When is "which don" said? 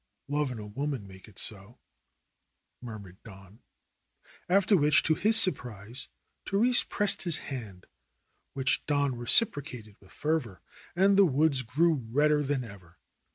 8.55-9.15